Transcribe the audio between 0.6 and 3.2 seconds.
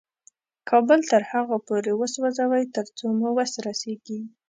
کابل تر هغو پورې وسوځوئ تر څو